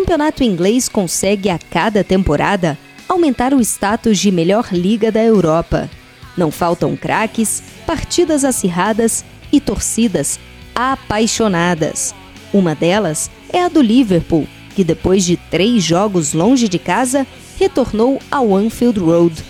campeonato 0.00 0.42
inglês 0.42 0.88
consegue 0.88 1.50
a 1.50 1.58
cada 1.58 2.02
temporada 2.02 2.78
aumentar 3.06 3.52
o 3.52 3.60
status 3.60 4.18
de 4.18 4.32
melhor 4.32 4.68
liga 4.72 5.12
da 5.12 5.22
Europa. 5.22 5.90
Não 6.38 6.50
faltam 6.50 6.96
craques, 6.96 7.62
partidas 7.86 8.42
acirradas 8.42 9.22
e 9.52 9.60
torcidas 9.60 10.40
apaixonadas. 10.74 12.14
Uma 12.50 12.74
delas 12.74 13.30
é 13.52 13.62
a 13.62 13.68
do 13.68 13.82
Liverpool, 13.82 14.48
que 14.74 14.82
depois 14.82 15.22
de 15.22 15.36
três 15.36 15.84
jogos 15.84 16.32
longe 16.32 16.66
de 16.66 16.78
casa, 16.78 17.26
retornou 17.58 18.18
ao 18.30 18.56
Anfield 18.56 18.98
Road. 18.98 19.44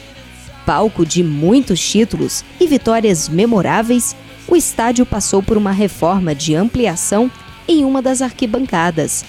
Palco 0.67 1.07
de 1.07 1.23
muitos 1.23 1.81
títulos 1.81 2.45
e 2.59 2.67
vitórias 2.67 3.29
memoráveis, 3.29 4.17
o 4.49 4.57
estádio 4.57 5.07
passou 5.07 5.45
por 5.45 5.57
uma 5.57 5.71
reforma 5.71 6.35
de 6.35 6.57
ampliação 6.57 7.31
em 7.69 7.85
uma 7.85 8.03
das 8.03 8.21
arquibancadas. 8.21 9.25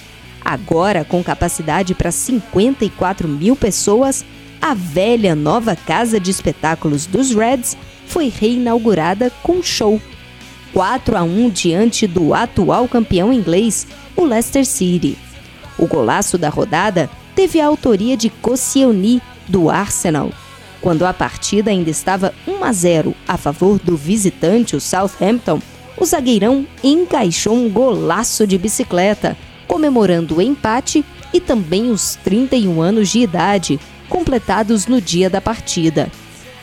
Agora, 0.52 1.02
com 1.02 1.24
capacidade 1.24 1.94
para 1.94 2.10
54 2.10 3.26
mil 3.26 3.56
pessoas, 3.56 4.22
a 4.60 4.74
velha 4.74 5.34
nova 5.34 5.74
casa 5.74 6.20
de 6.20 6.30
espetáculos 6.30 7.06
dos 7.06 7.34
Reds 7.34 7.74
foi 8.06 8.28
reinaugurada 8.28 9.32
com 9.42 9.62
show. 9.62 9.98
4 10.74 11.16
a 11.16 11.22
1 11.22 11.48
diante 11.48 12.06
do 12.06 12.34
atual 12.34 12.86
campeão 12.86 13.32
inglês, 13.32 13.86
o 14.14 14.26
Leicester 14.26 14.66
City. 14.66 15.16
O 15.78 15.86
golaço 15.86 16.36
da 16.36 16.50
rodada 16.50 17.08
teve 17.34 17.58
a 17.58 17.66
autoria 17.66 18.14
de 18.14 18.28
Koscielny, 18.28 19.22
do 19.48 19.70
Arsenal. 19.70 20.30
Quando 20.82 21.06
a 21.06 21.14
partida 21.14 21.70
ainda 21.70 21.88
estava 21.88 22.34
1 22.46 22.62
a 22.62 22.72
0 22.74 23.14
a 23.26 23.38
favor 23.38 23.78
do 23.78 23.96
visitante, 23.96 24.76
o 24.76 24.80
Southampton, 24.82 25.62
o 25.96 26.04
zagueirão 26.04 26.66
encaixou 26.84 27.54
um 27.54 27.70
golaço 27.70 28.46
de 28.46 28.58
bicicleta, 28.58 29.34
comemorando 29.72 30.36
o 30.36 30.42
empate 30.42 31.02
e 31.32 31.40
também 31.40 31.90
os 31.90 32.16
31 32.16 32.82
anos 32.82 33.08
de 33.08 33.20
idade, 33.20 33.80
completados 34.06 34.86
no 34.86 35.00
dia 35.00 35.30
da 35.30 35.40
partida. 35.40 36.12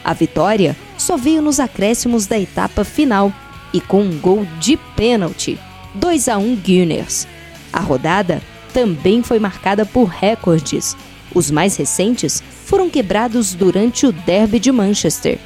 A 0.04 0.14
vitória 0.14 0.78
só 0.96 1.18
veio 1.18 1.42
nos 1.42 1.60
acréscimos 1.60 2.28
da 2.28 2.40
etapa 2.40 2.84
final 2.84 3.34
e 3.74 3.82
com 3.82 4.04
um 4.04 4.20
gol 4.20 4.46
de 4.60 4.78
pênalti, 4.96 5.58
2 5.96 6.28
a 6.28 6.38
1 6.38 6.56
Gunners. 6.58 7.28
A 7.74 7.80
rodada 7.80 8.44
também 8.72 9.24
foi 9.24 9.40
marcada 9.40 9.88
por 9.88 10.04
recordes. 10.04 10.96
Os 11.34 11.50
mais 11.50 11.76
recentes 11.78 12.44
foram 12.66 12.92
quebrados 12.92 13.56
durante 13.56 14.06
o 14.06 14.12
Derby 14.12 14.60
de 14.60 14.72
Manchester. 14.72 15.40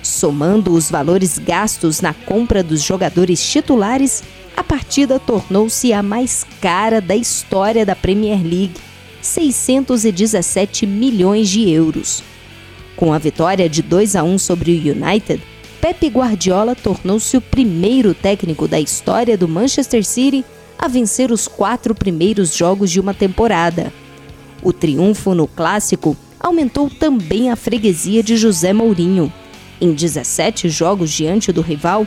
Somando 0.00 0.72
os 0.72 0.88
valores 0.88 1.40
gastos 1.40 2.00
na 2.00 2.14
compra 2.14 2.62
dos 2.62 2.80
jogadores 2.82 3.44
titulares, 3.44 4.22
a 4.60 4.62
partida 4.62 5.18
tornou-se 5.18 5.90
a 5.90 6.02
mais 6.02 6.44
cara 6.60 7.00
da 7.00 7.16
história 7.16 7.86
da 7.86 7.96
Premier 7.96 8.42
League, 8.42 8.74
617 9.22 10.86
milhões 10.86 11.48
de 11.48 11.70
euros. 11.70 12.22
Com 12.94 13.10
a 13.14 13.16
vitória 13.16 13.70
de 13.70 13.80
2 13.80 14.16
a 14.16 14.22
1 14.22 14.36
sobre 14.36 14.70
o 14.72 14.92
United, 14.92 15.42
Pep 15.80 16.06
Guardiola 16.08 16.74
tornou-se 16.74 17.34
o 17.38 17.40
primeiro 17.40 18.12
técnico 18.12 18.68
da 18.68 18.78
história 18.78 19.38
do 19.38 19.48
Manchester 19.48 20.04
City 20.04 20.44
a 20.78 20.86
vencer 20.88 21.32
os 21.32 21.48
quatro 21.48 21.94
primeiros 21.94 22.54
jogos 22.54 22.90
de 22.90 23.00
uma 23.00 23.14
temporada. 23.14 23.90
O 24.62 24.74
triunfo 24.74 25.34
no 25.34 25.46
clássico 25.46 26.14
aumentou 26.38 26.90
também 26.90 27.50
a 27.50 27.56
freguesia 27.56 28.22
de 28.22 28.36
José 28.36 28.74
Mourinho. 28.74 29.32
Em 29.80 29.94
17 29.94 30.68
jogos 30.68 31.10
diante 31.10 31.50
do 31.50 31.62
rival, 31.62 32.06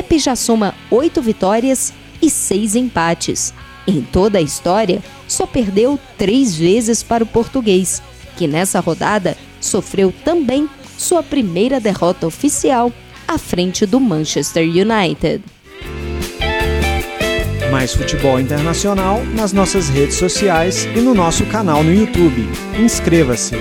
Pepe 0.00 0.18
já 0.18 0.34
soma 0.34 0.74
8 0.90 1.20
vitórias 1.20 1.92
e 2.22 2.30
6 2.30 2.74
empates. 2.74 3.52
Em 3.86 4.00
toda 4.00 4.38
a 4.38 4.40
história, 4.40 5.02
só 5.28 5.46
perdeu 5.46 6.00
três 6.16 6.56
vezes 6.56 7.02
para 7.02 7.22
o 7.22 7.26
português, 7.26 8.02
que 8.34 8.46
nessa 8.46 8.80
rodada 8.80 9.36
sofreu 9.60 10.10
também 10.24 10.70
sua 10.96 11.22
primeira 11.22 11.78
derrota 11.78 12.26
oficial 12.26 12.90
à 13.28 13.36
frente 13.36 13.84
do 13.84 14.00
Manchester 14.00 14.64
United. 14.64 15.42
Mais 17.70 17.92
futebol 17.92 18.40
internacional 18.40 19.22
nas 19.34 19.52
nossas 19.52 19.90
redes 19.90 20.16
sociais 20.16 20.86
e 20.96 21.00
no 21.00 21.12
nosso 21.12 21.44
canal 21.44 21.84
no 21.84 21.92
YouTube. 21.92 22.48
Inscreva-se! 22.82 23.54